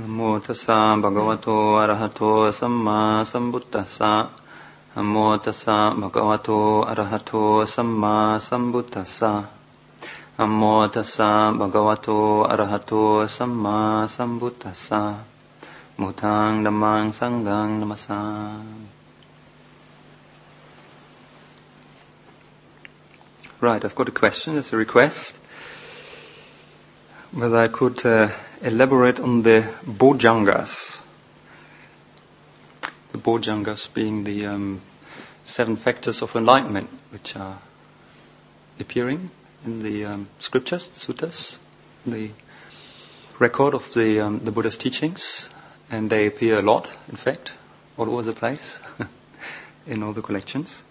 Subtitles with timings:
[0.00, 1.48] นะโมตัสสะภะคะวะโต
[1.80, 2.22] อะระหะโต
[2.58, 3.00] สัมมา
[3.30, 4.12] สัมพุทธัสสะ
[4.94, 5.14] นะโม
[5.44, 6.50] ตัสสะภะคะวะโต
[6.88, 7.32] อะระหะโต
[7.74, 8.16] สัมมา
[8.46, 9.32] สัมพุทธัสสะ
[10.38, 10.62] นะโม
[10.94, 12.08] ตัสสะภะคะวะโต
[12.50, 12.92] อะระหะโต
[13.36, 13.78] สัมมา
[14.14, 15.02] สัมพุทธัสสะ
[15.98, 18.20] มุทังธัมมังสังฆังนัมสสา
[18.64, 18.86] มิ
[23.66, 25.36] Right, I've got a question, it's a request.
[27.30, 28.30] Whether I could uh,
[28.62, 31.02] elaborate on the Bojjhangas.
[33.10, 34.80] The Bojjhangas being the um,
[35.44, 37.58] seven factors of enlightenment, which are
[38.78, 39.30] appearing
[39.64, 41.58] in the um, scriptures, suttas,
[42.06, 42.30] the
[43.38, 45.50] record of the, um, the Buddha's teachings,
[45.90, 47.52] and they appear a lot, in fact,
[47.96, 48.80] all over the place,
[49.86, 50.82] in all the collections.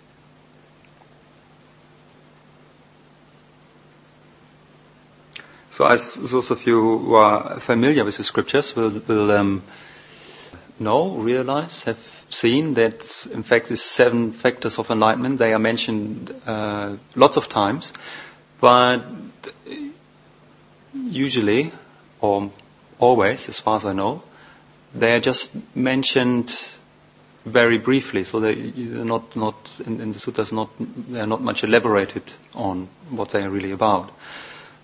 [5.71, 9.63] So, as those of you who are familiar with the scriptures will, will um,
[10.79, 16.35] know, realize, have seen that, in fact, these seven factors of enlightenment they are mentioned
[16.45, 17.93] uh, lots of times,
[18.59, 19.01] but
[20.93, 21.71] usually,
[22.19, 22.51] or
[22.99, 24.23] always, as far as I know,
[24.93, 26.53] they are just mentioned
[27.45, 28.25] very briefly.
[28.25, 30.69] So they are not not in, in the suttas not
[31.09, 34.11] they are not much elaborated on what they are really about.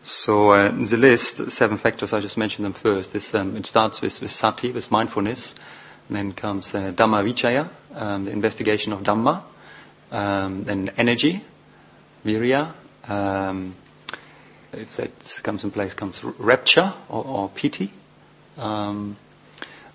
[0.08, 3.12] So uh, the list, seven factors, I just mentioned them first.
[3.12, 5.54] This, um, it starts with, with sati, with mindfulness.
[6.10, 9.44] then comes uh, dhamma vichaya, um, the investigation of dhamma.
[10.10, 11.44] Um, then energy,
[12.26, 12.72] virya.
[13.10, 13.76] Um,
[14.72, 17.92] if that comes in place, comes rapture or, or piti.
[18.58, 19.18] Um,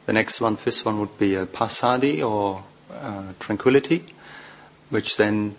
[0.05, 4.05] the next one, fifth one, would be uh, passaddhi or uh, tranquility,
[4.91, 5.57] which then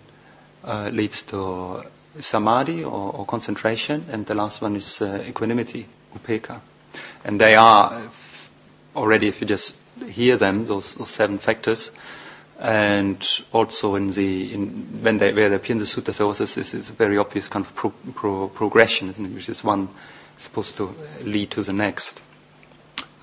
[0.62, 1.82] uh, leads to
[2.20, 6.60] samadhi or, or, concentration, and the last one is uh, equanimity, upekkha.
[7.24, 8.02] And they are
[8.94, 11.90] already, if you just hear them, those, those seven factors,
[12.60, 14.68] and also in the in,
[15.02, 17.64] when they where they appear in the suttas, also this is a very obvious kind
[17.64, 19.32] of pro, pro, progression, isn't it?
[19.32, 19.88] Which is one
[20.36, 22.20] supposed to lead to the next,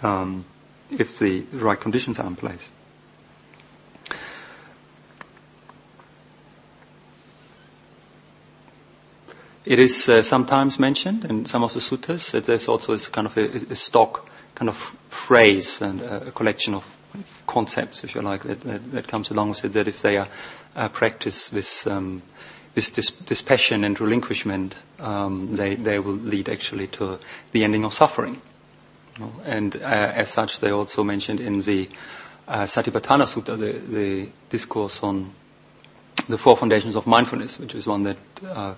[0.03, 0.46] um,
[0.90, 2.69] if the right conditions are in place.
[9.63, 13.27] It is uh, sometimes mentioned in some of the suttas that there's also this kind
[13.27, 14.77] of a, a stock kind of
[15.09, 16.97] phrase and a collection of
[17.45, 19.73] concepts, if you like, that, that, that comes along with it.
[19.73, 20.27] That if they are
[20.75, 22.23] uh, practiced with um,
[22.73, 27.19] with this, this, passion and relinquishment, um, they they will lead actually to
[27.51, 28.41] the ending of suffering.
[29.17, 29.33] You know?
[29.45, 31.89] And uh, as such, they also mentioned in the
[32.47, 35.31] uh, Satipatthana Sutta, the, the discourse on
[36.28, 38.73] the four foundations of mindfulness, which is one that uh,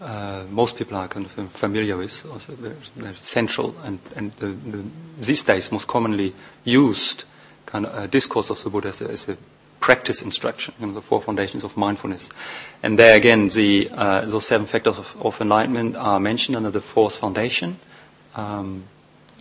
[0.00, 4.48] uh, most people are kind of familiar with, also they're, they're central and, and the,
[4.48, 4.84] the,
[5.20, 6.34] these days most commonly
[6.64, 7.24] used
[7.64, 9.36] kind of uh, discourse of the Buddha as a, as a
[9.80, 12.28] practice instruction, you know, the four foundations of mindfulness.
[12.82, 16.80] And there again, the, uh, those seven factors of, of, enlightenment are mentioned under the
[16.80, 17.78] fourth foundation,
[18.34, 18.84] um,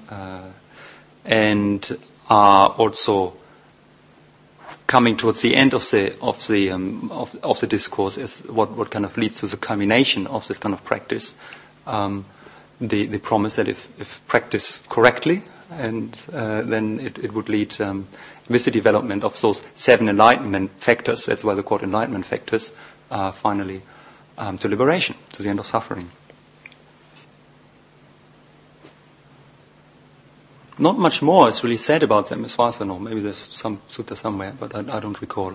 [0.10, 0.50] uh,
[1.26, 1.98] and
[2.30, 3.34] are also
[4.88, 8.72] coming towards the end of the of the um, of, of, the discourse is what,
[8.72, 11.36] what kind of leads to the culmination of this kind of practice.
[11.88, 12.26] Um,
[12.80, 17.80] the the promise that if, if practiced correctly, and uh, then it, it would lead
[17.82, 18.08] um,
[18.50, 21.26] with the development of those seven enlightenment factors.
[21.26, 22.72] That's why they're called enlightenment factors.
[23.10, 23.82] Uh, finally,
[24.38, 26.12] um, to liberation, to the end of suffering.
[30.78, 33.00] Not much more is really said about them, as far as I know.
[33.00, 35.54] Maybe there's some sutta somewhere, but I, I don't recall.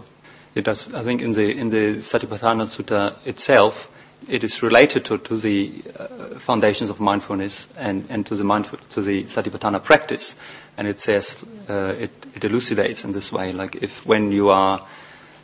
[0.54, 0.92] It does.
[0.94, 3.90] I think in the in the Satipatthana Sutta itself,
[4.28, 6.06] it is related to, to the uh,
[6.38, 10.36] foundations of mindfulness and, and to the mindful, to the Satipatthana practice,
[10.76, 13.52] and it says uh, it, it elucidates in this way.
[13.52, 14.84] Like if when you are,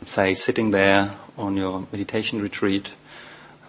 [0.07, 2.89] say, sitting there on your meditation retreat,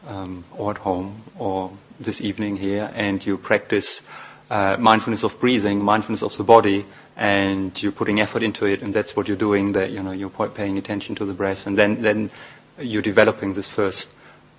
[0.07, 1.71] um, or at home, or
[2.01, 4.03] this evening here, and you practice
[4.51, 6.85] uh, mindfulness of breathing, mindfulness of the body,
[7.17, 9.73] and you're putting effort into it, and that's what you're doing.
[9.73, 12.31] That you know you're paying attention to the breath, and then then
[12.81, 14.11] you're developing this first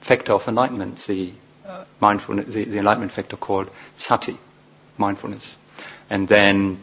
[0.01, 1.33] factor of enlightenment, the
[1.65, 4.37] uh, mindfulness, the, the, enlightenment factor called sati,
[4.97, 5.57] mindfulness,
[6.09, 6.79] and then.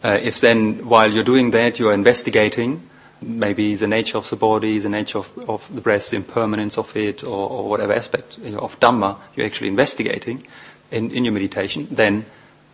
[0.00, 2.88] Uh, if then, while you're doing that, you're investigating
[3.20, 6.94] maybe the nature of the body, the nature of, of the breath, the impermanence of
[6.96, 10.46] it, or, or whatever aspect you know, of Dhamma you're actually investigating,
[10.90, 12.24] in, in your meditation, then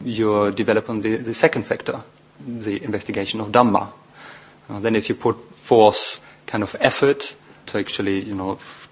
[0.05, 2.03] you're developing the, the second factor,
[2.47, 3.93] the investigation of Dhamma.
[4.69, 8.89] Uh, then if you put forth kind of effort to actually, you know, f-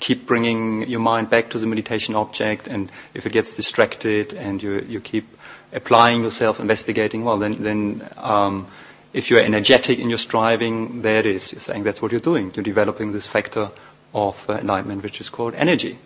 [0.00, 4.62] keep bringing your mind back to the meditation object, and if it gets distracted, and
[4.62, 5.26] you you keep
[5.72, 8.66] applying yourself, investigating, well, then then um,
[9.12, 11.52] if you're energetic in your striving, there it is.
[11.52, 12.52] You're saying that's what you're doing.
[12.54, 13.70] You're developing this factor
[14.14, 15.98] of uh, enlightenment, which is called energy.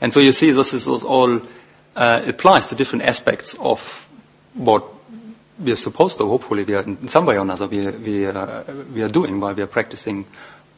[0.00, 1.40] And so you see, this is all
[1.96, 4.08] uh, applies to different aspects of
[4.54, 4.84] what
[5.58, 6.26] we are supposed to.
[6.26, 8.64] Hopefully, we are in some way or another we we are,
[8.94, 10.24] we are doing while we are practicing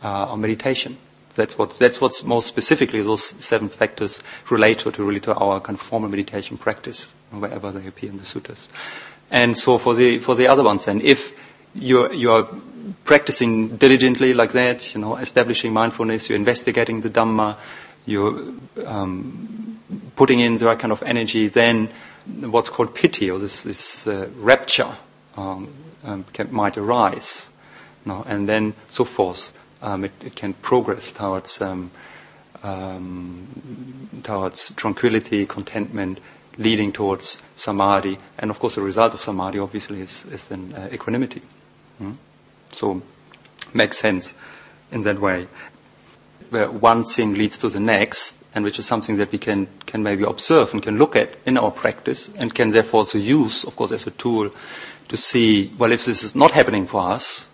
[0.02, 0.96] uh, our meditation.
[1.34, 5.60] That's what that's what's most specifically those seven factors relate to, to really to our
[5.60, 8.68] kind of formal meditation practice, wherever they appear in the sutras.
[9.30, 11.38] And so for the for the other ones, then, if
[11.74, 12.48] you're you're
[13.04, 17.56] practicing diligently like that, you know, establishing mindfulness, you're investigating the Dhamma,
[18.06, 18.52] you're
[18.86, 19.80] um,
[20.16, 21.90] putting in the right kind of energy, then
[22.26, 24.96] what's called piti or this, this uh, rapture,
[25.36, 25.72] um,
[26.04, 27.50] um, can, might arise.
[28.06, 29.52] And then so forth.
[29.82, 31.90] Um, it, it, can progress towards, um,
[34.22, 36.18] towards tranquility, contentment,
[36.58, 38.18] leading towards samadhi.
[38.38, 41.42] And of course, the result of samadhi, obviously, is, is then uh, equanimity.
[41.98, 42.12] Hmm?
[42.70, 43.02] So,
[43.72, 44.34] makes sense
[44.90, 45.46] in that way.
[46.50, 50.02] Where one thing leads to the next, and which is something that we can, can
[50.02, 53.76] maybe observe and can look at in our practice, and can therefore also use, of
[53.76, 54.50] course, as a tool
[55.08, 57.48] to see, well, if this is not happening for us,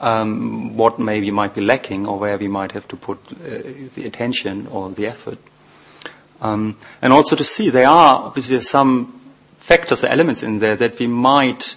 [0.00, 3.62] um, what maybe might be lacking or where we might have to put uh,
[3.94, 5.38] the attention or the effort.
[6.40, 9.20] Um, and also to see there are obviously some
[9.58, 11.76] factors or elements in there that we might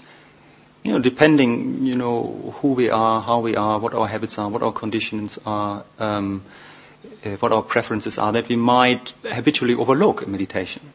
[0.83, 4.49] you know, depending, you know, who we are, how we are, what our habits are,
[4.49, 6.43] what our conditions are, um,
[7.25, 10.93] uh, what our preferences are, that we might habitually overlook meditation.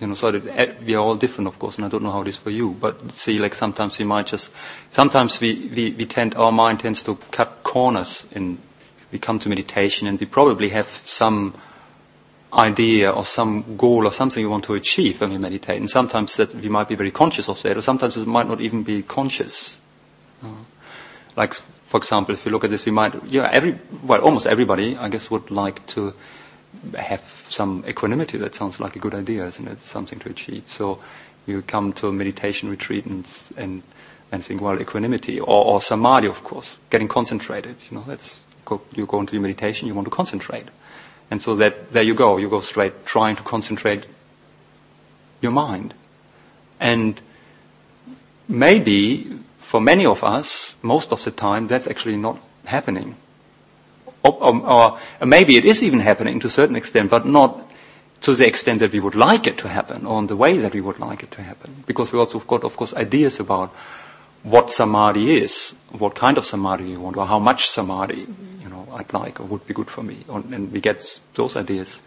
[0.00, 2.10] You know, so that uh, we are all different, of course, and I don't know
[2.12, 4.50] how it is for you, but see, like sometimes we might just,
[4.90, 8.58] sometimes we, we, we tend, our mind tends to cut corners in,
[9.12, 11.54] we come to meditation and we probably have some
[12.54, 15.78] idea or some goal or something we want to achieve when we meditate.
[15.78, 18.60] And sometimes that we might be very conscious of that, or sometimes it might not
[18.60, 19.76] even be conscious.
[20.42, 20.48] Uh,
[21.36, 24.96] like, for example, if you look at this, we might, yeah, every, well, almost everybody,
[24.96, 26.14] I guess, would like to
[26.96, 28.38] have some equanimity.
[28.38, 29.80] That sounds like a good idea, isn't it?
[29.80, 30.64] Something to achieve.
[30.68, 30.98] So
[31.46, 33.82] you come to a meditation retreat and, and,
[34.32, 37.76] and think, well, equanimity, or, or samadhi, of course, getting concentrated.
[37.90, 38.40] You know, that's,
[38.94, 40.64] you go into meditation, you want to concentrate.
[41.30, 44.06] And so that there you go, you go straight trying to concentrate
[45.40, 45.94] your mind.
[46.80, 47.20] And
[48.48, 53.16] maybe for many of us, most of the time, that's actually not happening.
[54.22, 57.70] Or, or, or, maybe it is even happening to a certain extent, but not
[58.22, 60.72] to the extent that we would like it to happen, or in the way that
[60.72, 61.84] we would like it to happen.
[61.86, 63.74] Because we also have got, of course, ideas about
[64.44, 68.26] what samadhi is, what kind of samadhi you want, or how much samadhi
[68.62, 70.18] you know I'd like or would be good for me.
[70.28, 72.00] And we get those ideas.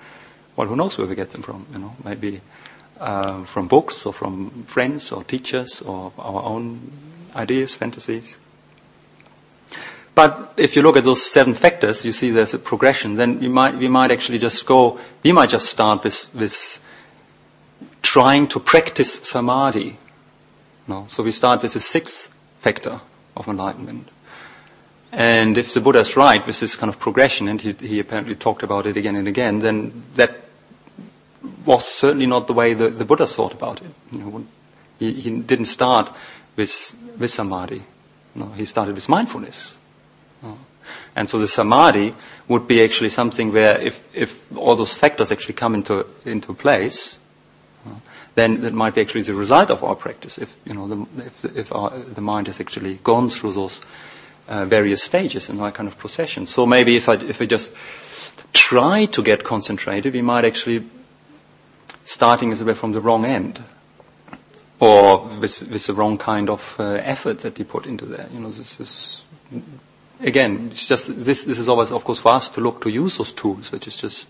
[0.56, 1.66] Well, who knows where we get them from?
[1.74, 2.42] You know, maybe
[3.00, 6.92] uh, from books or from friends or teachers or our own
[7.36, 8.38] ideas, fantasies.
[10.16, 13.16] But if you look at those seven factors, you see there's a progression.
[13.16, 15.00] Then we might we might actually just go.
[15.24, 16.80] We might just start with with
[18.02, 19.98] trying to practice samadhi.
[20.88, 23.02] No, so we start with the sixth factor
[23.36, 24.10] of enlightenment.
[25.12, 28.36] And if the Buddha is right with this kind of progression, and he, he, apparently
[28.36, 30.36] talked about it again and again, then that
[31.66, 33.92] was certainly not the way the, the Buddha thought about it.
[34.12, 34.46] You know,
[35.00, 36.16] he, he, didn't start
[36.56, 37.84] with, with samadhi.
[38.36, 39.74] No, he started with mindfulness.
[40.44, 40.58] No.
[41.16, 42.14] And so the samadhi
[42.48, 47.20] would be actually something where if, if all those factors actually come into, into place,
[48.38, 50.38] then that might be actually the result of our practice.
[50.38, 53.82] If, you know, the, if, if our, the mind has actually gone through those
[54.48, 56.46] uh, various stages in that kind of procession.
[56.46, 57.74] So maybe if I, if I just
[58.54, 60.84] try to get concentrated, we might actually
[62.06, 63.60] starting as it were from the wrong end,
[64.80, 68.30] or with, with the wrong kind of uh, effort that we put into there.
[68.32, 69.22] You know, this is
[70.22, 71.46] again, it's just this.
[71.46, 73.98] This is always, of course, for us to look to use those tools, which is
[73.98, 74.30] just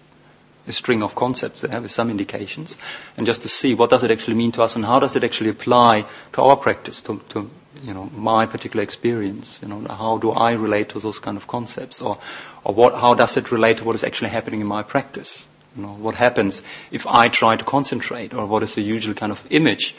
[0.67, 2.77] a string of concepts there with some indications,
[3.15, 5.23] and just to see what does it actually mean to us and how does it
[5.23, 7.49] actually apply to our practice, to, to
[7.83, 9.59] you know, my particular experience.
[9.61, 12.17] You know, how do I relate to those kind of concepts, or,
[12.63, 15.45] or what, how does it relate to what is actually happening in my practice?
[15.75, 19.31] You know, what happens if I try to concentrate, or what is the usual kind
[19.31, 19.95] of image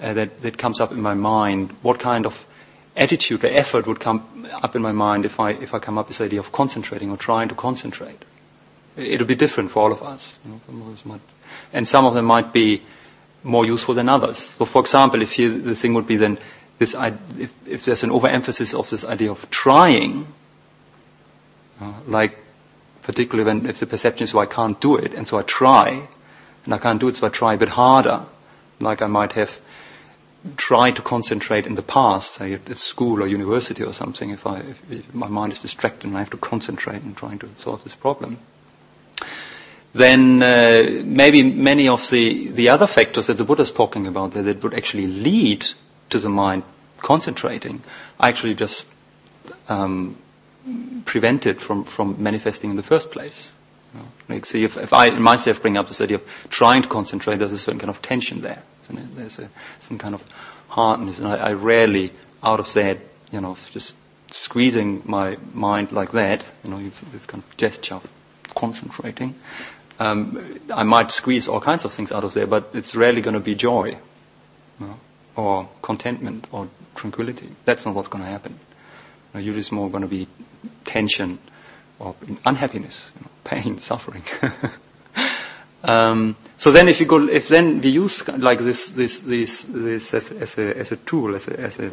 [0.00, 1.70] uh, that that comes up in my mind?
[1.82, 2.46] What kind of
[2.96, 6.08] attitude or effort would come up in my mind if I if I come up
[6.08, 8.24] with this idea of concentrating or trying to concentrate?
[9.00, 10.38] It'll be different for all of us.
[11.72, 12.82] And some of them might be
[13.42, 14.38] more useful than others.
[14.38, 16.38] So, for example, if the thing would be then
[16.78, 16.94] this,
[17.38, 20.26] if, if there's an overemphasis of this idea of trying,
[21.80, 22.38] uh, like
[23.02, 26.08] particularly when if the perception is, so I can't do it, and so I try,
[26.64, 28.22] and I can't do it, so I try a bit harder,
[28.78, 29.60] like I might have
[30.56, 34.46] tried to concentrate in the past, say at, at school or university or something, if,
[34.46, 37.48] I, if, if my mind is distracted and I have to concentrate in trying to
[37.58, 38.38] solve this problem
[39.92, 44.32] then uh, maybe many of the, the other factors that the Buddha is talking about
[44.32, 45.66] that, that would actually lead
[46.10, 46.62] to the mind
[46.98, 47.82] concentrating
[48.18, 48.88] are actually just
[49.68, 50.16] um,
[51.04, 53.52] prevented from, from manifesting in the first place.
[54.28, 57.52] Like, see, if, if I myself bring up this idea of trying to concentrate, there's
[57.52, 58.62] a certain kind of tension there.
[58.88, 60.24] There's a, some kind of
[60.68, 62.98] hardness, and I, I rarely, out of that,
[63.32, 63.96] you know, just
[64.30, 66.78] squeezing my mind like that, you know,
[67.12, 68.12] this kind of gesture of
[68.54, 69.34] concentrating,
[70.00, 73.34] um, I might squeeze all kinds of things out of there, but it's rarely going
[73.34, 73.98] to be joy,
[74.80, 74.98] you know,
[75.36, 77.48] or contentment, or tranquility.
[77.66, 78.52] That's not what's going to happen.
[78.52, 78.58] You
[79.34, 80.26] know, usually it's more going to be
[80.86, 81.38] tension,
[81.98, 82.16] or
[82.46, 84.22] unhappiness, you know, pain, suffering.
[85.84, 90.14] um, so then, if you go, if then we use like this, this, this, this
[90.14, 91.90] as, as, a, as a tool, as a, as a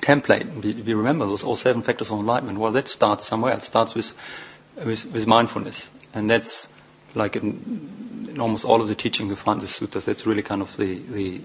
[0.00, 2.60] template, we, we remember those all seven factors of enlightenment.
[2.60, 3.54] Well, that starts somewhere.
[3.54, 4.14] It starts with,
[4.76, 6.68] with, with mindfulness, and that's
[7.16, 10.76] like in, in, almost all of the teaching find the sutras, that's really kind of
[10.76, 11.40] the, the,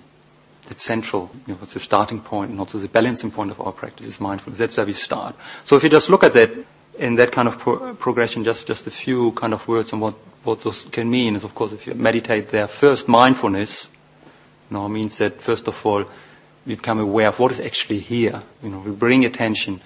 [0.68, 3.72] the central, you know, it's the starting point and also the balancing point of our
[3.72, 4.60] practice is mindfulness.
[4.60, 5.36] That's where we start.
[5.64, 6.52] So if you just look at that
[7.00, 10.14] in that kind of pro- progression, just, just a few kind of words on what,
[10.44, 13.90] what those can mean is, of course, if you meditate there, first mindfulness,
[14.70, 16.06] you know, means that first of all,
[16.66, 18.42] we become aware of what is actually here.
[18.62, 19.82] You know, we bring attention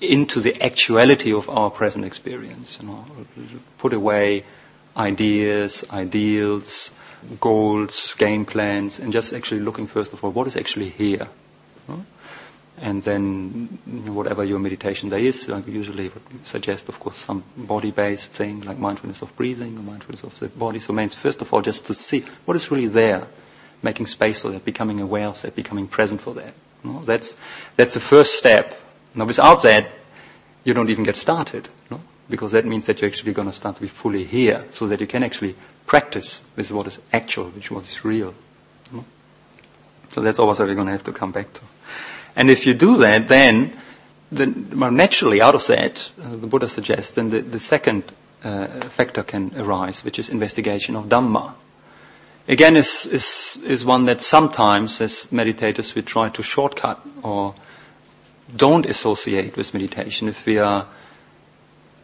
[0.00, 2.78] into the actuality of our present experience.
[2.80, 3.04] You know,
[3.78, 4.44] put away
[4.98, 6.90] ideas, ideals,
[7.40, 11.28] goals, game plans, and just actually looking first of all, what is actually here?
[11.86, 12.00] Hmm?
[12.80, 16.12] And then whatever your meditation there is, I usually
[16.44, 20.78] suggest, of course, some body-based thing like mindfulness of breathing or mindfulness of the body.
[20.78, 23.26] So means first of all just to see what is really there,
[23.82, 26.54] making space for that, becoming aware of that, becoming present for that.
[26.82, 27.04] Hmm?
[27.04, 27.36] That's
[27.76, 28.80] that's the first step.
[29.14, 29.88] Now, without that,
[30.62, 31.68] you don't even get started
[32.28, 35.00] because that means that you're actually going to start to be fully here, so that
[35.00, 35.54] you can actually
[35.86, 38.34] practice with what is actual, which what is real.
[40.10, 41.60] So that's always what we're going to have to come back to.
[42.34, 43.76] And if you do that, then,
[44.32, 48.04] then well, naturally out of that, uh, the Buddha suggests, then the, the second
[48.42, 51.52] uh, factor can arise, which is investigation of Dhamma.
[52.48, 57.54] Again, is, is, is one that sometimes, as meditators, we try to shortcut or
[58.56, 60.86] don't associate with meditation if we are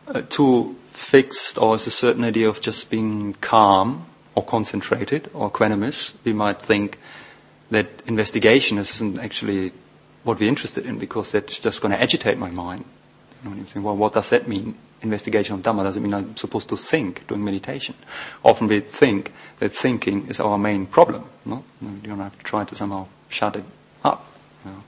[0.07, 5.51] Uh, too fixed or is a certain idea of just being calm or concentrated or
[5.51, 6.99] equanimous, we might think
[7.71, 9.73] that investigation isn't actually
[10.23, 12.85] what we're interested in because that's just going to agitate my mind.
[13.43, 14.77] You know, you think, well, what does that mean?
[15.01, 17.95] Investigation of Dhamma doesn't mean I'm supposed to think during meditation?
[18.43, 21.25] Often we think that thinking is our main problem.
[21.47, 21.65] No?
[21.81, 23.65] You don't have to try to somehow shut it
[24.05, 24.27] up.
[24.67, 24.83] You know?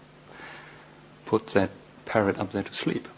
[1.25, 1.70] Put that
[2.04, 3.08] parrot up there to sleep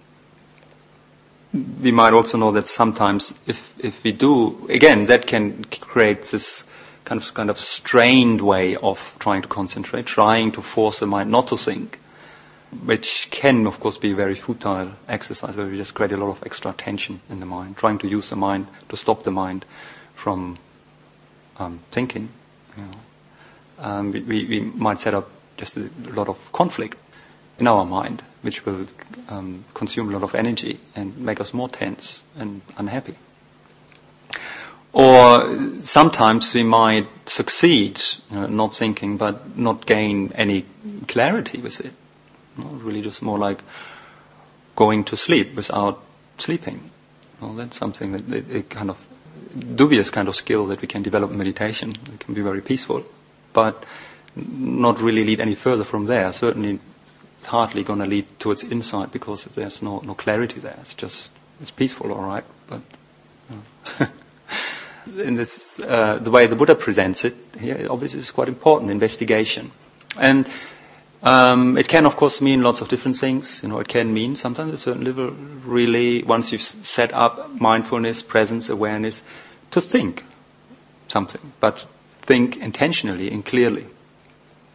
[1.52, 6.64] we might also know that sometimes if, if we do, again, that can create this
[7.05, 11.31] kind of, kind of strained way of trying to concentrate, trying to force the mind
[11.31, 11.99] not to think,
[12.85, 16.28] which can, of course, be a very futile exercise where we just create a lot
[16.28, 19.64] of extra tension in the mind, trying to use the mind to stop the mind
[20.14, 20.57] from
[21.59, 22.28] um, thinking.
[22.76, 22.90] You know.
[23.78, 26.99] um, we, we, we might set up just a lot of conflict
[27.59, 28.87] in our mind which will
[29.28, 33.16] um, consume a lot of energy and make us more tense and unhappy.
[34.92, 40.64] Or sometimes we might succeed, you know, not thinking, but not gain any
[41.07, 41.92] clarity with it.
[42.57, 43.62] You really just more like
[44.75, 46.02] going to sleep without
[46.38, 46.90] sleeping.
[47.40, 48.99] Well, that's something that a kind of
[49.76, 51.90] dubious kind of skill that we can develop in meditation.
[52.12, 53.04] It can be very peaceful,
[53.52, 53.85] but
[54.37, 56.33] not really lead any further from there.
[56.33, 56.80] Certainly
[57.49, 60.76] hardly going to lead towards insight because there's no, no clarity there.
[60.81, 62.81] It's just, it's peaceful, all right, but.
[65.19, 67.35] in this, uh, the way the Buddha presents it,
[67.90, 69.73] obviously is quite important, investigation.
[70.19, 70.49] And
[71.23, 73.62] um, it can, of course, mean lots of different things.
[73.62, 78.23] You know, it can mean sometimes a certain level, really, once you've set up mindfulness,
[78.23, 79.23] presence, awareness,
[79.71, 80.25] to think
[81.09, 81.87] something, but
[82.21, 83.87] think intentionally and clearly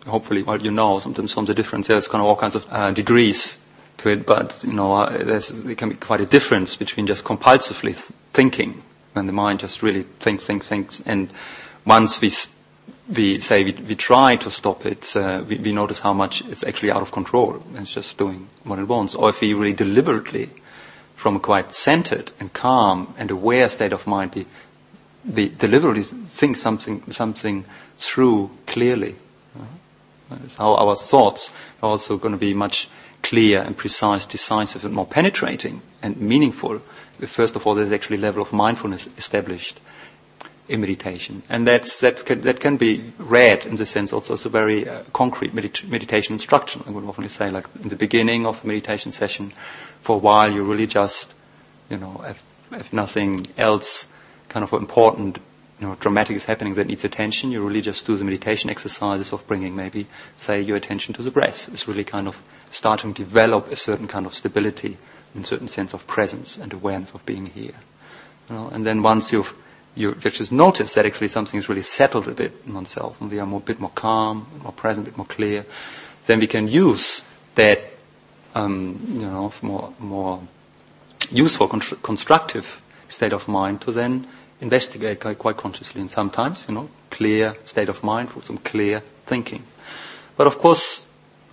[0.05, 2.91] hopefully, well, you know sometimes from the difference, there's kind of all kinds of uh,
[2.91, 3.57] degrees
[3.97, 7.93] to it, but, you know, uh, there can be quite a difference between just compulsively
[8.33, 8.83] thinking,
[9.13, 11.29] when the mind just really thinks, thinks, thinks, and
[11.85, 12.31] once we,
[13.13, 16.63] we say we, we try to stop it, uh, we, we notice how much it's
[16.63, 17.55] actually out of control.
[17.69, 19.15] And it's just doing what it wants.
[19.15, 20.49] Or if we really deliberately
[21.15, 24.45] from a quite centered and calm and aware state of mind,
[25.33, 27.65] be deliberately think something, something
[27.97, 29.15] through clearly.
[29.57, 29.63] Uh,
[30.57, 32.89] how our thoughts are also going to be much
[33.21, 36.79] clear and precise, decisive, and more penetrating and meaningful.
[37.19, 39.79] First of all, there's actually a level of mindfulness established
[40.67, 41.43] in meditation.
[41.49, 44.87] And that's, that, can, that can be read in the sense also as a very
[44.87, 46.83] uh, concrete medit- meditation instruction.
[46.87, 49.53] I would often say, like in the beginning of a meditation session,
[50.01, 51.33] for a while you really just,
[51.89, 52.23] you know,
[52.71, 54.07] if nothing else
[54.49, 55.39] kind of important,
[55.83, 59.45] know, dramatic is happening that needs attention, you really just do the meditation exercises of
[59.47, 61.69] bringing maybe, say, your attention to the breath.
[61.69, 64.97] It's really kind of starting to develop a certain kind of stability,
[65.39, 67.75] a certain sense of presence and awareness of being here.
[68.49, 69.55] You know, and then once you've
[69.95, 73.39] you just notice that actually something is really settled a bit in oneself, and we
[73.39, 75.65] are a bit more calm, more present, a bit more clear,
[76.25, 77.23] then we can use
[77.55, 77.79] that,
[78.55, 80.41] um, you know, more, more
[81.29, 84.27] useful, constructive state of mind to then
[84.63, 89.63] investigate quite consciously, and sometimes, you know, clear state of mind for some clear thinking.
[90.35, 91.05] But of course,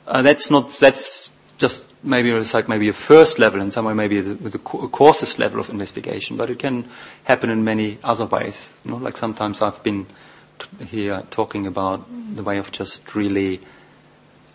[0.07, 3.95] uh, that's not, that's just maybe it's like maybe a first level in some way,
[3.95, 6.89] maybe with a coarsest level of investigation, but it can
[7.25, 8.73] happen in many other ways.
[8.85, 10.07] You know, like sometimes I've been
[10.59, 13.61] t- here talking about the way of just really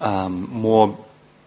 [0.01, 0.97] um, more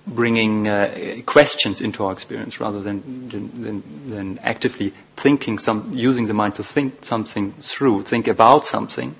[0.09, 6.35] bringing uh, questions into our experience rather than, than, than actively thinking some, using the
[6.35, 9.15] mind to think something through, think about something,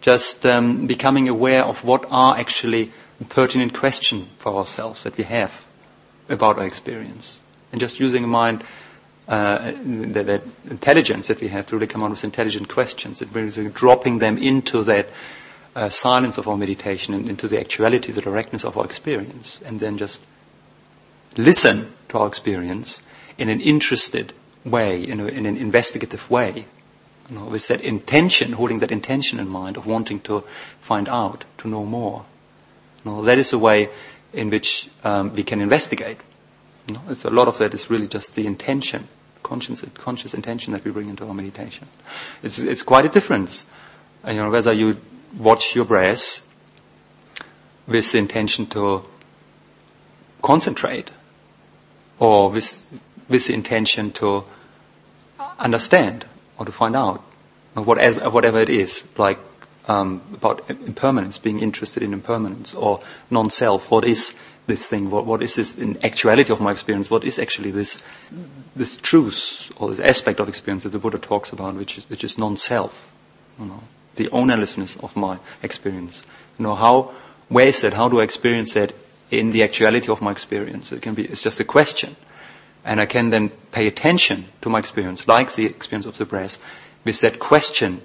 [0.00, 2.92] just um, becoming aware of what are actually
[3.28, 5.64] pertinent questions for ourselves that we have
[6.28, 7.38] about our experience.
[7.72, 8.64] And just using a mind,
[9.28, 13.70] uh, that, intelligence that we have to really come up with intelligent questions, and really
[13.70, 15.08] dropping them into that
[15.74, 19.80] uh, silence of our meditation and into the actuality, the directness of our experience, and
[19.80, 20.22] then just
[21.36, 23.02] listen to our experience
[23.38, 24.32] in an interested
[24.64, 26.66] way, in, a, in an investigative way,
[27.28, 30.40] you know, with that intention, holding that intention in mind of wanting to
[30.80, 32.24] find out, to know more.
[33.04, 33.88] You know, that is a way
[34.32, 36.18] in which um, we can investigate.
[36.88, 39.08] You know, it's a lot of that is really just the intention,
[39.42, 41.88] conscious, conscious intention that we bring into our meditation.
[42.42, 43.66] It's, it's quite a difference.
[44.26, 44.98] You know, whether you
[45.38, 46.40] watch your breath
[47.86, 49.04] with the intention to
[50.42, 51.10] concentrate
[52.18, 52.86] or with,
[53.28, 54.44] with the intention to
[55.58, 56.24] understand
[56.58, 57.22] or to find out
[57.74, 59.38] whatever, whatever it is, like
[59.88, 63.90] um, about impermanence, being interested in impermanence or non-self.
[63.90, 64.34] What is
[64.66, 65.10] this thing?
[65.10, 67.10] What, what is this in actuality of my experience?
[67.10, 68.02] What is actually this
[68.76, 72.24] this truth or this aspect of experience that the Buddha talks about, which is which
[72.24, 73.12] is non-self?
[73.58, 73.82] You know,
[74.16, 76.22] the ownerlessness of my experience.
[76.58, 77.14] You know how
[77.48, 77.92] where is that?
[77.92, 78.92] How do I experience that
[79.30, 80.92] in the actuality of my experience?
[80.92, 81.24] It can be.
[81.24, 82.16] It's just a question,
[82.84, 86.58] and I can then pay attention to my experience, like the experience of the breath,
[87.04, 88.00] with that question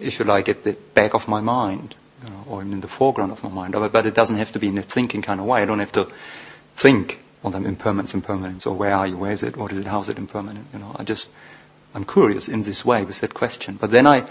[0.00, 3.32] if you like, at the back of my mind, you know, or in the foreground
[3.32, 3.74] of my mind.
[3.92, 5.62] But it doesn't have to be in a thinking kind of way.
[5.62, 6.08] I don't have to
[6.74, 9.86] think on them impermanence, impermanence, or where are you, where is it, what is it,
[9.86, 10.66] how is it impermanent?
[10.72, 11.28] You know, I just,
[11.94, 13.76] I'm curious in this way with that question.
[13.76, 14.28] But then I,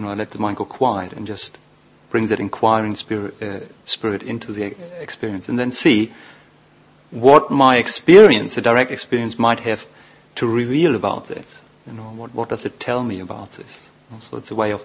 [0.00, 1.58] you know, I let the mind go quiet and just
[2.08, 6.12] brings that inquiring spirit, uh, spirit into the experience, and then see
[7.10, 9.86] what my experience, the direct experience, might have
[10.36, 11.60] to reveal about this.
[11.86, 13.90] You know, what, what does it tell me about this?
[14.20, 14.82] So it's a way of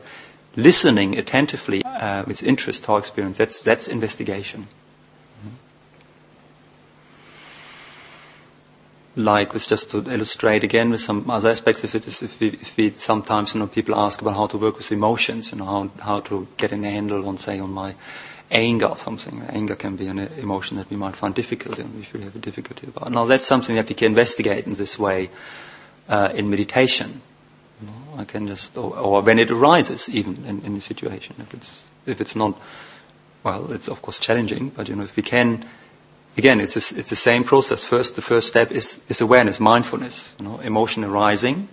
[0.57, 3.37] listening attentively uh, with interest to our experience.
[3.37, 4.67] That's, that's investigation.
[9.15, 12.49] Like with just to illustrate again with some other aspects, of it is, if we,
[12.49, 15.65] if we sometimes, you know, people ask about how to work with emotions, you know,
[15.65, 17.95] how, how to get a handle on, say, on my
[18.51, 19.41] anger or something.
[19.49, 22.39] Anger can be an emotion that we might find difficult and we should have a
[22.39, 23.11] difficulty about.
[23.11, 25.29] Now that's something that we can investigate in this way
[26.09, 27.21] uh, in meditation.
[28.17, 31.89] I can just, or, or when it arises, even in, in a situation, if it's
[32.05, 32.57] if it's not,
[33.43, 35.65] well, it's of course challenging, but you know, if we can,
[36.37, 37.83] again, it's a, it's the same process.
[37.83, 40.33] First, the first step is is awareness, mindfulness.
[40.39, 41.67] You know, emotion arising,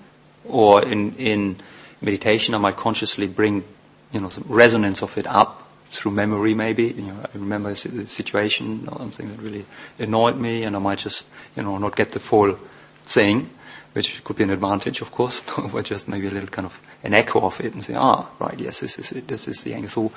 [0.44, 1.59] or in in
[2.01, 3.64] meditation, I might consciously bring,
[4.12, 6.85] you know, some resonance of it up through memory, maybe.
[6.85, 9.64] You know, I remember a situation or something that really
[9.98, 12.57] annoyed me, and I might just, you know, not get the full
[13.05, 13.51] thing
[13.92, 17.14] which could be an advantage, of course, or just maybe a little kind of an
[17.14, 19.90] echo of it and say, ah, right, yes, this is it, this is the angle.
[19.90, 20.11] So,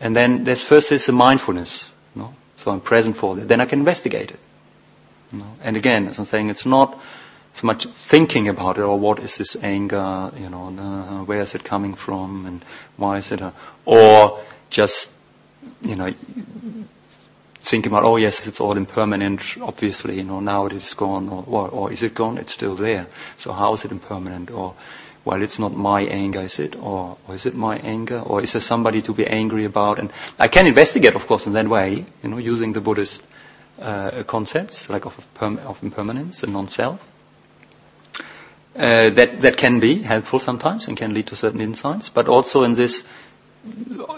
[0.00, 1.89] and then there's first is the mindfulness?
[2.60, 3.48] So I'm present for it.
[3.48, 4.38] Then I can investigate it.
[5.32, 5.56] You know?
[5.62, 7.00] And again, as I'm saying, it's not
[7.54, 11.54] so much thinking about it, or what is this anger, you know, uh, where is
[11.54, 12.62] it coming from, and
[12.98, 13.52] why is it, uh,
[13.86, 15.10] or just,
[15.80, 16.12] you know,
[17.60, 21.44] thinking about, oh yes, it's all impermanent, obviously, you know, now it is gone, or,
[21.46, 22.36] or, or is it gone?
[22.36, 23.06] It's still there.
[23.38, 24.50] So how is it impermanent?
[24.50, 24.74] Or,
[25.24, 26.76] well, it's not my anger, is it?
[26.76, 28.20] Or, or is it my anger?
[28.20, 29.98] Or is there somebody to be angry about?
[29.98, 33.22] And I can investigate, of course, in that way, you know, using the Buddhist
[33.80, 37.06] uh, concepts, like of, of impermanence and non-self.
[38.76, 42.62] Uh, that, that can be helpful sometimes and can lead to certain insights, but also
[42.62, 43.04] in this,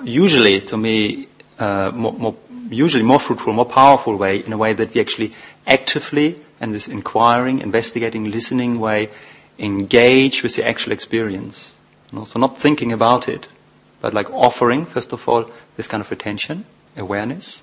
[0.05, 1.27] usually to me,
[1.59, 2.37] uh, more, more,
[2.69, 5.33] usually more fruitful, more powerful way, in a way that we actually
[5.67, 9.09] actively, and this inquiring, investigating, listening way,
[9.62, 11.72] engage with the actual experience.
[12.11, 13.48] You know, so not thinking about it,
[14.01, 16.64] but like offering, first of all, this kind of attention,
[16.96, 17.62] awareness.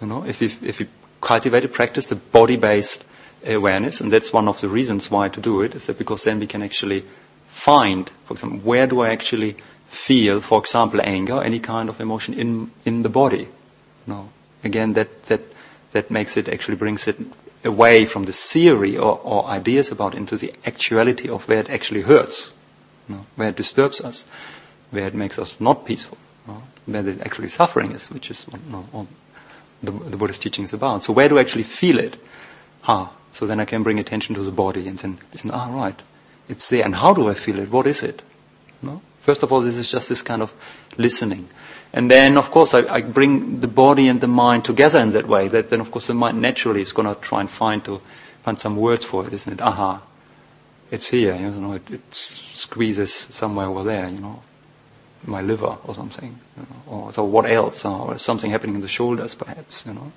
[0.00, 0.86] You know, if you if you
[1.20, 3.04] cultivate a practice, the body-based
[3.46, 6.38] awareness, and that's one of the reasons why to do it, is that because then
[6.38, 7.04] we can actually
[7.48, 9.56] find, for example, where do I actually
[9.88, 13.48] feel, for example, anger, any kind of emotion in in the body.
[14.06, 14.28] You know,
[14.62, 15.40] again, that that
[15.92, 17.16] that makes it actually brings it
[17.64, 22.02] away from the theory or, or, ideas about into the actuality of where it actually
[22.02, 22.50] hurts,
[23.08, 24.24] you know, where it disturbs us,
[24.90, 28.44] where it makes us not peaceful, you know, where the actually suffering is, which is
[28.44, 29.08] what you know,
[29.82, 31.02] the, the Buddhist teaching is about.
[31.02, 32.16] So where do I actually feel it?
[32.84, 36.00] Ah, so then I can bring attention to the body and then listen, ah, right,
[36.48, 36.84] it's there.
[36.84, 37.70] And how do I feel it?
[37.70, 38.22] What is it?
[38.82, 39.02] Know?
[39.22, 40.54] First of all, this is just this kind of
[40.96, 41.48] listening.
[41.92, 45.26] And then, of course, I, I, bring the body and the mind together in that
[45.26, 45.48] way.
[45.48, 48.02] That then, of course, the mind naturally is going to try and find to
[48.42, 49.60] find some words for it, isn't it?
[49.62, 50.02] Aha,
[50.90, 51.34] it's here.
[51.34, 54.08] You know, it, it squeezes somewhere over there.
[54.08, 54.42] You know,
[55.24, 56.38] my liver or something.
[56.56, 57.84] You know, or so what else?
[57.86, 59.84] Or something happening in the shoulders, perhaps.
[59.86, 60.12] You know.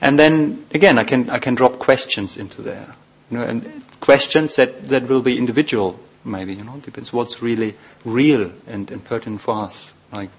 [0.00, 2.94] And then again, I can I can drop questions into there.
[3.30, 6.54] You know, and questions that that will be individual, maybe.
[6.54, 9.92] You know, depends what's really real and, and pertinent for us.
[10.10, 10.30] Like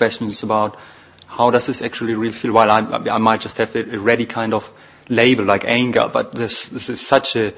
[0.00, 0.78] questions about
[1.26, 2.52] how does this actually really feel.
[2.52, 2.80] While I,
[3.16, 4.72] I might just have a ready kind of
[5.10, 7.52] label like anger, but this, this is such a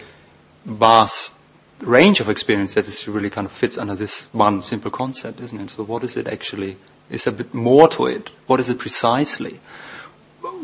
[0.65, 1.33] vast
[1.79, 5.61] range of experience that this really kind of fits under this one simple concept, isn't
[5.61, 5.71] it?
[5.71, 6.77] So what is it actually?
[7.11, 8.31] Is a bit more to it.
[8.49, 9.61] What is it precisely?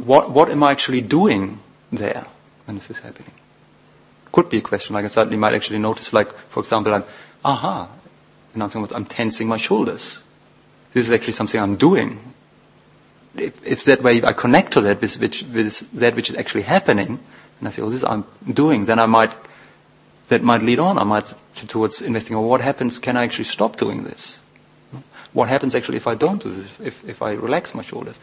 [0.05, 1.61] What, what am I actually doing
[1.93, 2.27] there
[2.64, 3.35] when this is happening?
[4.33, 4.95] Could be a question.
[4.95, 7.05] Like I suddenly might actually notice, like, for example, I'm,
[7.45, 7.88] aha,
[8.55, 10.21] and I'm tensing my shoulders
[10.92, 12.20] this is actually something I'm doing.
[13.35, 16.62] If, if that way I connect to that with, which, with that which is actually
[16.62, 17.20] happening,
[17.59, 19.33] and I say, "Oh, this I'm doing," then I might
[20.29, 20.98] that might lead on.
[20.98, 22.37] I might towards investing.
[22.37, 22.98] Well, what happens?
[22.98, 24.38] Can I actually stop doing this?
[25.33, 26.81] What happens actually if I don't do this?
[26.81, 28.18] If if I relax my shoulders?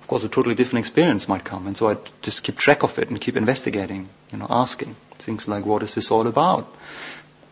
[0.00, 2.98] Of course, a totally different experience might come, and so I just keep track of
[2.98, 4.08] it and keep investigating.
[4.32, 6.66] You know, asking things like, "What is this all about?"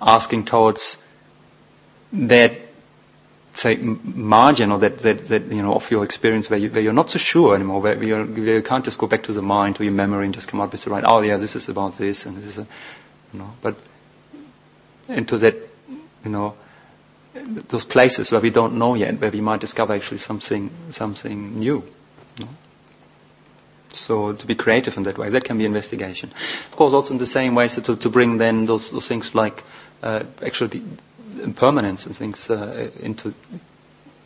[0.01, 0.99] Asking towards
[2.13, 2.72] that
[3.55, 6.93] say margin or that, that, that you know of your experience where, you, where you're
[6.93, 9.79] not so sure anymore, where, you're, where you can't just go back to the mind
[9.81, 11.99] or your memory and just come up with the right, oh yeah, this is about
[11.99, 12.67] this and this is, a,
[13.33, 13.77] you know, but
[15.09, 15.55] into that,
[16.25, 16.55] you know,
[17.35, 21.85] those places where we don't know yet, where we might discover actually something, something new.
[22.39, 22.51] You know?
[23.93, 26.31] So to be creative in that way, that can be investigation.
[26.67, 29.35] Of course, also in the same way, so to, to bring then those, those things
[29.35, 29.63] like
[30.03, 30.83] uh, actually
[31.41, 33.35] impermanence and things uh, into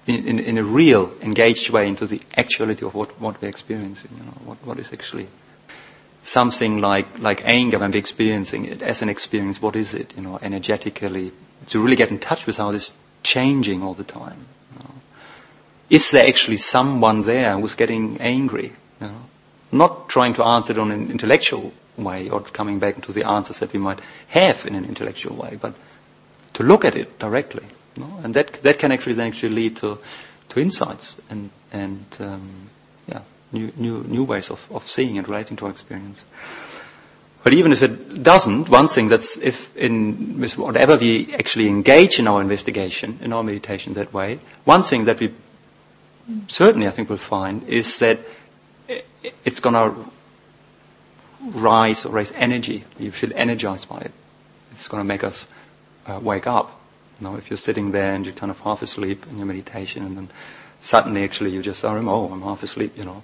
[0.06, 4.10] in, in, in, a real, engaged way into the actuality of what, what we're experiencing.
[4.16, 5.26] You know, what, what is actually
[6.22, 9.60] something like like anger when we're experiencing it as an experience.
[9.60, 10.14] What is it?
[10.16, 11.32] You know, energetically
[11.68, 12.92] to really get in touch with how this
[13.22, 14.46] changing all the time.
[14.74, 14.94] You know.
[15.90, 18.72] Is there actually someone there who's getting angry?
[19.00, 19.22] You know?
[19.72, 23.58] Not trying to answer it on an intellectual way or coming back to the answers
[23.60, 25.74] that we might have in an intellectual way, but
[26.56, 27.64] to look at it directly.
[28.22, 29.98] And that, that can actually then actually lead to,
[30.48, 32.70] to insights and, and um,
[33.06, 33.20] yeah,
[33.52, 36.24] new, new, new ways of, of seeing and relating to our experience.
[37.44, 42.26] But even if it doesn't, one thing that's if in whatever we actually engage in
[42.26, 45.32] our investigation, in our meditation that way, one thing that we
[46.48, 48.18] certainly I think will find is that
[49.44, 50.10] it's going to
[51.58, 52.82] rise or raise energy.
[52.98, 54.12] You feel energized by it.
[54.72, 55.46] It's going to make us
[56.06, 56.80] uh, wake up.
[57.20, 60.04] You know, if you're sitting there and you're kind of half asleep in your meditation,
[60.04, 60.28] and then
[60.80, 62.96] suddenly actually you just are, oh, I'm half asleep.
[62.96, 63.22] You know,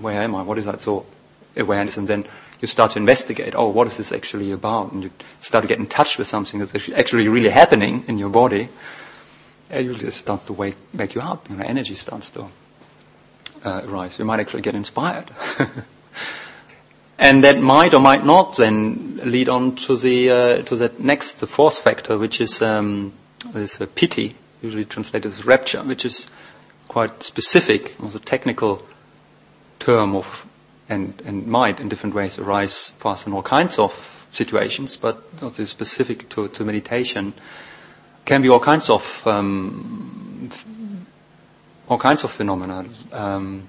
[0.00, 0.42] where am I?
[0.42, 0.80] What is that?
[0.80, 1.06] So
[1.56, 2.24] awareness, and then
[2.60, 3.54] you start to investigate.
[3.54, 4.92] Oh, what is this actually about?
[4.92, 8.30] And you start to get in touch with something that's actually really happening in your
[8.30, 8.68] body.
[9.70, 11.48] And it just starts to wake, wake you up.
[11.50, 12.46] You know, energy starts to
[13.64, 14.18] uh, rise.
[14.18, 15.30] You might actually get inspired.
[17.18, 21.34] And that might or might not then lead on to the uh, to that next,
[21.34, 23.12] the fourth factor, which is um,
[23.52, 26.26] this uh, piti, usually translated as rapture, which is
[26.88, 28.82] quite specific, also technical
[29.78, 30.46] term of,
[30.88, 35.22] and, and might in different ways arise for us in all kinds of situations, but
[35.40, 37.34] not specific to, to meditation,
[38.24, 40.50] can be all kinds of um,
[41.88, 43.68] all kinds of phenomena um,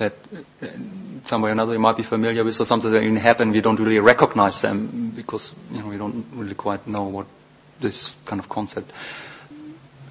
[0.00, 3.02] that uh, in some way or another you might be familiar with, or something that
[3.02, 7.04] even happen, we don't really recognize them because you know we don't really quite know
[7.04, 7.26] what
[7.78, 8.90] this kind of concept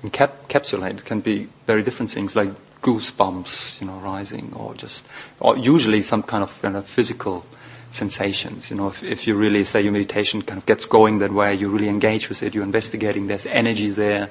[0.02, 1.00] encapsulate.
[1.00, 2.50] It can be very different things like
[2.82, 5.04] goosebumps, you know, rising, or just,
[5.40, 7.46] or usually some kind of you know, physical
[7.92, 8.70] sensations.
[8.70, 11.54] You know, if, if you really say your meditation kind of gets going that way,
[11.56, 14.30] you really engage with it, you're investigating, there's energy there,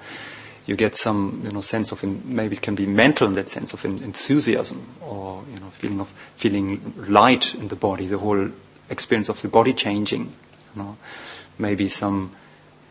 [0.68, 3.48] you get some, you know, sense of, in, maybe it can be mental in that
[3.48, 8.18] sense of in, enthusiasm or, you know, feeling of, feeling light in the body, the
[8.18, 8.50] whole
[8.90, 10.98] experience of the body changing, you know,
[11.58, 12.32] maybe some,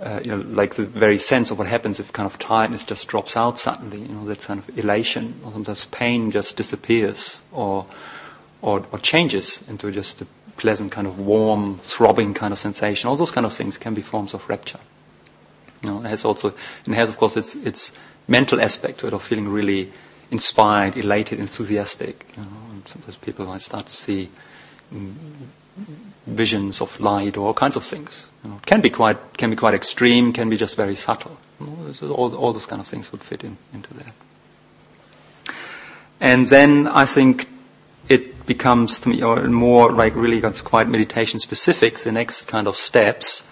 [0.02, 3.08] uh, you know, like the very sense of what happens if kind of tiredness just
[3.08, 7.86] drops out suddenly, you know, that kind of elation, or sometimes pain just disappears, or,
[8.63, 13.08] or, or changes into just a pleasant kind of warm, throbbing kind of sensation.
[13.08, 14.80] All those kind of things can be forms of rapture.
[15.84, 16.54] You know, it has also,
[16.86, 17.94] it has of course its, its
[18.28, 19.92] mental aspect to it of feeling really
[20.32, 22.26] inspired, elated, enthusiastic.
[22.36, 22.50] You know,
[22.86, 24.30] sometimes people might start to see
[24.94, 25.13] mm,
[26.26, 28.28] visions of light or all kinds of things.
[28.44, 31.38] You know, it can be quite, can be quite extreme, can be just very subtle.
[31.60, 34.13] You know, all, all those kind of things would fit in, into that.
[36.20, 37.48] And then I think
[38.10, 42.76] it becomes to me or more like really quite meditation specific, the next kind of
[42.76, 43.44] steps.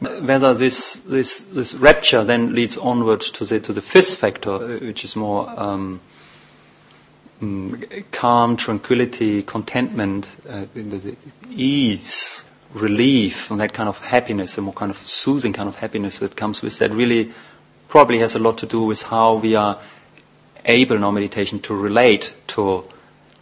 [0.00, 5.04] Whether this, this, this rapture then leads onward to the, to the fifth factor, which
[5.04, 6.00] is more um,
[7.42, 10.64] mm, calm, tranquility, contentment, uh,
[11.50, 16.18] ease, relief, and that kind of happiness, a more kind of soothing kind of happiness
[16.18, 17.32] that comes with that really
[17.88, 19.78] probably has a lot to do with how we are
[20.64, 22.84] able in our meditation to relate to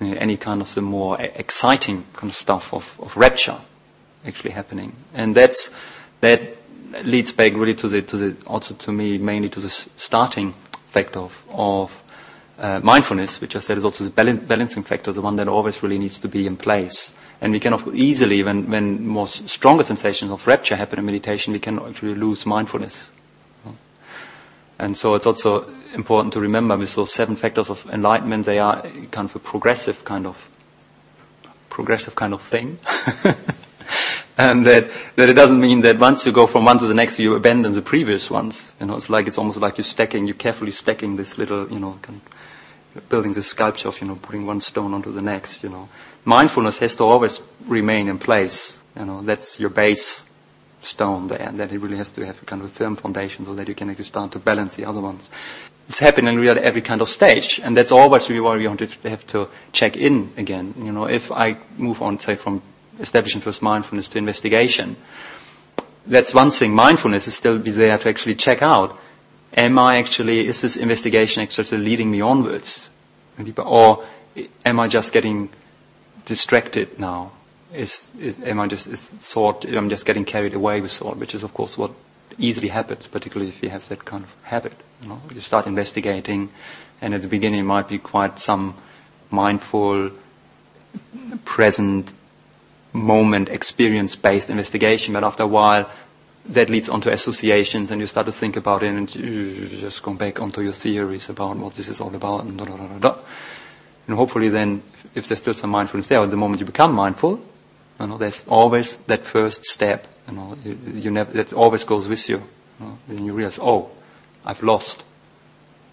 [0.00, 3.58] you know, any kind of the more exciting kind of stuff of, of rapture
[4.26, 4.94] actually happening.
[5.14, 5.70] And that's,
[6.20, 6.56] that
[7.04, 10.54] leads back really to the, to the, also to me, mainly to the starting
[10.88, 12.02] factor of, of
[12.58, 15.98] uh, mindfulness, which I said is also the balancing factor, the one that always really
[15.98, 17.12] needs to be in place.
[17.40, 21.60] And we can easily, when, when more stronger sensations of rapture happen in meditation, we
[21.60, 23.10] can actually lose mindfulness.
[24.80, 28.82] And so it's also important to remember with those seven factors of enlightenment, they are
[29.10, 30.48] kind of a progressive kind of
[31.68, 32.78] progressive kind of thing.
[34.38, 37.18] and that, that it doesn't mean that once you go from one to the next,
[37.18, 38.72] you abandon the previous ones.
[38.80, 41.80] You know, it's like, it's almost like you're stacking, you're carefully stacking this little, you
[41.80, 42.20] know, kind
[42.94, 45.88] of building this sculpture of, you know, putting one stone onto the next, you know.
[46.24, 48.78] Mindfulness has to always remain in place.
[48.96, 50.24] You know, that's your base
[50.80, 53.44] stone there, and that it really has to have a kind of a firm foundation
[53.44, 55.30] so that you can actually start to balance the other ones
[55.88, 59.08] it's happening really at every kind of stage, and that's always really we want to
[59.08, 60.74] have to check in again.
[60.76, 62.60] You know, if I move on, say, from
[62.98, 64.96] establishing first mindfulness to investigation,
[66.06, 66.74] that's one thing.
[66.74, 68.98] Mindfulness is still be there to actually check out:
[69.56, 72.90] Am I actually is this investigation actually leading me onwards,
[73.56, 74.04] or
[74.64, 75.50] am I just getting
[76.24, 77.32] distracted now?
[77.72, 79.64] Is, is am I just is thought?
[79.64, 81.92] I'm just getting carried away with thought, which is of course what
[82.38, 84.74] easily happens, particularly if you have that kind of habit.
[85.02, 86.48] You, know, you start investigating,
[87.00, 88.74] and at the beginning it might be quite some
[89.30, 90.10] mindful,
[91.44, 92.12] present,
[92.92, 95.88] moment, experience-based investigation, but after a while
[96.48, 100.14] that leads onto associations and you start to think about it and you just go
[100.14, 103.18] back onto your theories about what this is all about and da da da da.
[104.06, 104.82] And hopefully then,
[105.14, 107.42] if there's still some mindfulness there, the moment you become mindful,
[108.00, 110.06] you know, there's always that first step.
[110.26, 112.36] You know, you, you never, that always goes with you.
[112.80, 113.90] you know, then you realize, oh,
[114.44, 115.04] I've lost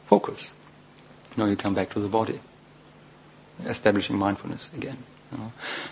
[0.08, 0.53] focus.
[1.36, 2.39] Now you come back to the body,
[3.65, 4.97] establishing mindfulness again.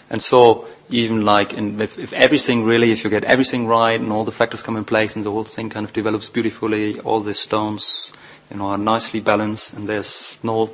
[0.09, 4.11] And so, even like, in, if, if everything really, if you get everything right and
[4.11, 7.19] all the factors come in place and the whole thing kind of develops beautifully, all
[7.19, 8.13] the stones,
[8.51, 10.71] you know, are nicely balanced and there's no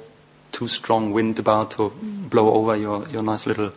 [0.52, 3.72] too strong wind about to blow over your, your nice little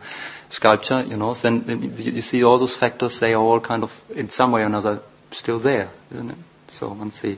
[0.49, 1.63] sculpture, you know, then
[1.97, 5.01] you see all those factors, they are all kind of, in some way or another,
[5.31, 6.37] still there, isn't it?
[6.67, 7.37] So once the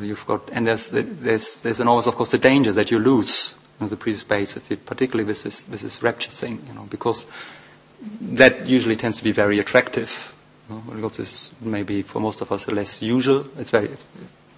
[0.00, 3.54] You've got, and there's, there's, there's an always, of course, the danger that you lose
[3.80, 7.26] in the pre-space, particularly with this, with this rapture thing, you know, because
[8.20, 10.34] that usually tends to be very attractive.
[10.68, 13.46] You know, because it's maybe for most of us less usual.
[13.58, 13.96] It's very, you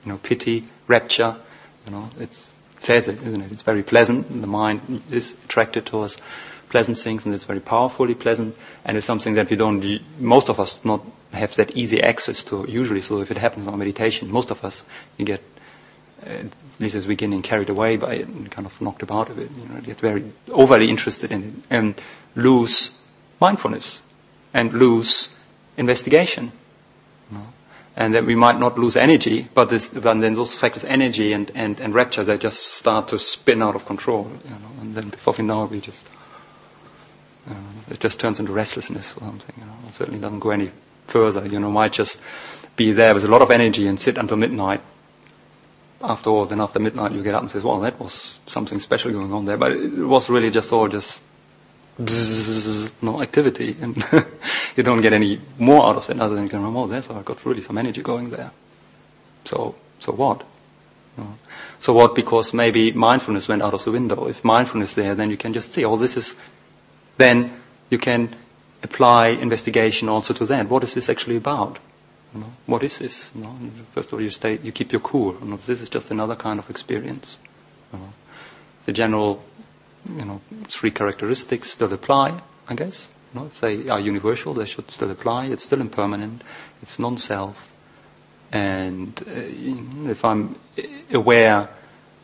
[0.04, 1.36] know, piti, rapture,
[1.84, 3.52] you know, it's, it says it, isn't it?
[3.52, 6.18] It's very pleasant, the mind is attracted towards
[6.68, 9.82] pleasant things, and it's very powerfully pleasant, and it's something that we don't,
[10.20, 13.00] most of us not have that easy access to usually.
[13.00, 14.84] So if it happens on meditation, most of us,
[15.16, 15.42] you get
[16.24, 16.46] at
[16.78, 19.50] least as we getting carried away by it and kind of knocked about a bit,
[19.56, 22.00] you know, get very overly interested in it and
[22.34, 22.92] lose
[23.40, 24.00] mindfulness
[24.52, 25.28] and lose
[25.76, 26.52] investigation.
[27.98, 31.50] And that we might not lose energy, but, this, but then those factors, energy and,
[31.54, 34.30] and, and rapture, they just start to spin out of control.
[34.44, 34.70] You know?
[34.82, 36.06] And then before we know it, we just,
[37.48, 37.54] uh,
[37.90, 39.54] it just turns into restlessness or something.
[39.56, 39.72] You know?
[39.88, 40.72] It certainly doesn't go any
[41.06, 41.46] further.
[41.46, 42.20] You know, might just
[42.76, 44.82] be there with a lot of energy and sit until midnight.
[46.02, 49.12] After all, then after midnight you get up and say, well, that was something special
[49.12, 49.56] going on there.
[49.56, 51.22] But it was really just all just
[51.98, 53.76] bzzz, no activity.
[53.82, 53.96] And
[54.76, 57.62] you don't get any more out of it other than oh, there's, I got really
[57.62, 58.50] some energy going there.
[59.44, 60.44] So, so what?
[61.78, 62.14] So what?
[62.14, 64.26] Because maybe mindfulness went out of the window.
[64.26, 66.36] If mindfulness there, then you can just see, oh, this is,
[67.16, 68.34] then you can
[68.82, 70.68] apply investigation also to that.
[70.68, 71.78] What is this actually about?
[72.66, 73.30] What is this?
[73.94, 75.32] First of all, you stay, you keep your cool.
[75.32, 77.38] This is just another kind of experience.
[78.84, 79.42] The general,
[80.16, 83.08] you know, three characteristics still apply, I guess.
[83.34, 85.46] If they are universal, they should still apply.
[85.46, 86.42] It's still impermanent.
[86.82, 87.70] It's non-self.
[88.52, 90.56] And uh, if I'm
[91.12, 91.68] aware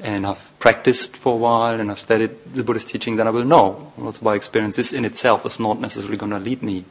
[0.01, 3.45] and I've practiced for a while and I've studied the Buddhist teaching, then I will
[3.45, 3.93] know.
[4.01, 6.85] Also by experience, this in itself is not necessarily going to lead me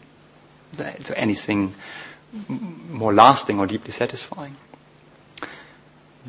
[0.77, 1.73] to anything
[2.47, 4.55] more lasting or deeply satisfying.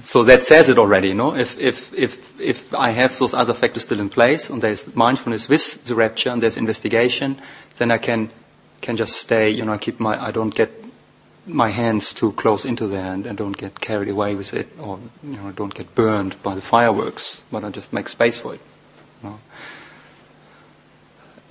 [0.00, 1.34] So that says it already, you know.
[1.34, 5.48] If, if, if, if I have those other factors still in place and there's mindfulness
[5.48, 7.38] with the rapture and there's investigation,
[7.76, 8.30] then I can,
[8.80, 10.70] can just stay, you know, I keep my, I don't get
[11.46, 14.98] my hands too close into there and, and don't get carried away with it or,
[15.22, 18.60] you know, don't get burned by the fireworks, but I just make space for it.
[19.22, 19.38] You know.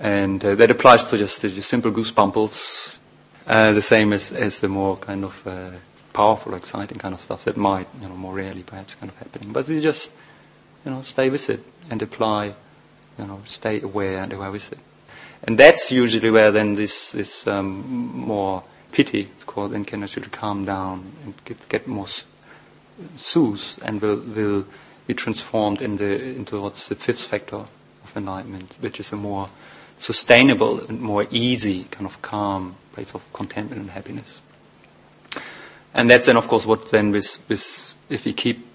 [0.00, 2.98] And uh, that applies to just, the simple goosebumples,
[3.46, 5.70] uh, the same as, as the more kind of uh,
[6.12, 9.52] powerful, exciting kind of stuff that might, you know, more rarely perhaps kind of happening.
[9.52, 10.10] But we just,
[10.84, 12.54] you know, stay with it and apply,
[13.18, 14.78] you know, stay aware and aware with it.
[15.44, 17.82] And that's usually where then this, this um,
[18.14, 22.06] more piti, it's called, then can actually calm down and get, get more
[23.16, 24.66] soothed and will, will
[25.06, 29.48] be transformed in the, into what's the fifth factor of enlightenment, which is a more
[29.98, 34.40] sustainable and more easy kind of calm place of contentment and happiness.
[35.94, 38.66] And that's then, of course, what then with, with if we keep,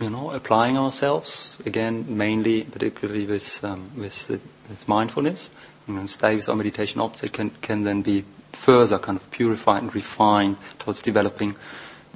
[0.00, 4.28] you know, applying ourselves again, mainly, particularly with um, with,
[4.68, 5.50] with mindfulness,
[5.86, 9.82] you know, stay with our meditation object can can then be further kind of purified
[9.82, 11.54] and refined towards developing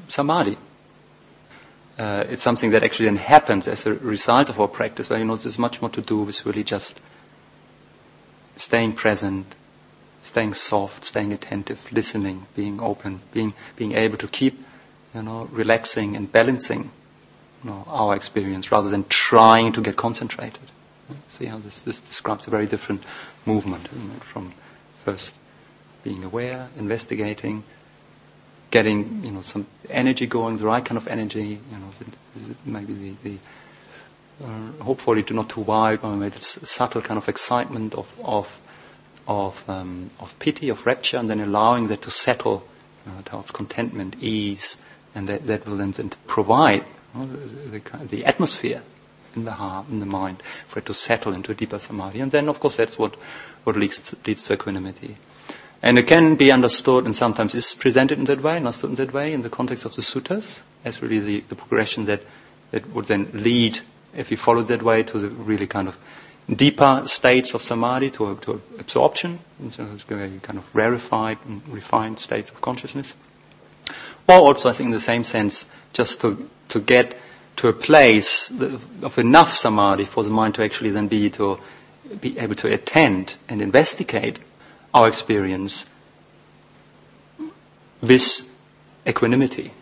[0.09, 0.57] samadhi.
[1.99, 5.25] Uh, it's something that actually then happens as a result of our practice, where you
[5.25, 7.01] know there's much more to do with really just
[8.57, 9.55] staying present,
[10.29, 14.65] staying soft, staying attentive, listening, being open, being being able to keep,
[15.15, 16.91] you know, relaxing and balancing,
[17.65, 20.71] you know, our experience rather than trying to get concentrated.
[21.29, 23.03] See how this, this describes a very different
[23.47, 23.89] movement
[24.21, 24.53] from
[25.05, 25.33] first
[26.05, 27.65] being aware, investigating,
[28.71, 31.59] getting you know some energy going, the right kind of energy.
[31.73, 31.91] You know,
[32.67, 33.39] maybe the, the
[34.45, 38.61] uh, hopefully not too wild, but maybe it's subtle kind of excitement of of
[39.29, 42.67] of, um, of piti, of rapture, and then allowing that to settle
[43.09, 44.77] know, towards contentment, ease,
[45.15, 48.83] and that, that will then, then provide you know, the, the, the, atmosphere
[49.35, 52.21] in the heart, in the mind, for it to settle into a deeper samadhi.
[52.21, 53.15] And then, of course, that's what,
[53.65, 55.17] what leads, to, leads to equanimity.
[55.83, 59.13] And it can be understood, and sometimes is presented in that way, understood in that
[59.13, 62.23] way, in the context of the suttas, as really the, the progression that,
[62.71, 63.81] that would then lead,
[64.15, 65.97] if you follow that way, to the really kind of
[66.49, 72.61] deeper states of samadhi to, to absorption, so kind of rarefied and refined states of
[72.61, 73.15] consciousness.
[74.27, 77.19] Or also, I think in the same sense, just to, to get
[77.57, 78.51] to a place
[79.03, 81.59] of enough samadhi for the mind to actually then be to
[82.21, 84.39] be able to attend and investigate
[84.95, 85.87] our experience
[88.01, 88.51] with
[89.07, 89.73] equanimity.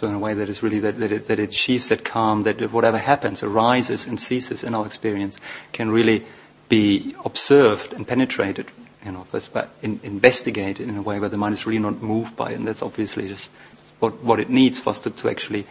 [0.00, 2.44] So in a way that is really that, that, it, that it achieves that calm,
[2.44, 5.38] that whatever happens, arises and ceases in our experience,
[5.72, 6.24] can really
[6.70, 8.68] be observed and penetrated,
[9.04, 12.34] you know, but in, investigated in a way where the mind is really not moved
[12.34, 12.54] by it.
[12.54, 13.50] And that's obviously just
[13.98, 15.66] what, what it needs for us to, to actually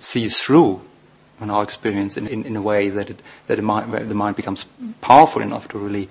[0.00, 0.82] see through
[1.40, 4.36] in our experience in, in, in a way that, it, that the, mind, the mind
[4.36, 4.66] becomes
[5.00, 6.10] powerful enough to really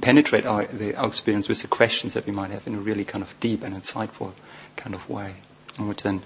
[0.00, 3.04] penetrate our, the, our experience with the questions that we might have in a really
[3.04, 4.32] kind of deep and insightful
[4.76, 5.34] kind of way
[5.88, 6.22] which then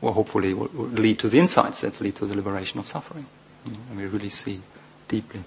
[0.00, 3.26] will hopefully will, will lead to the insights that lead to the liberation of suffering.
[3.66, 4.60] And we really see
[5.08, 5.44] deeply.